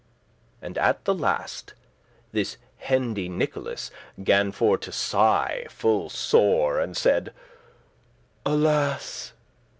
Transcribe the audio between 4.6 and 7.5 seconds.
to sigh full sore, and said;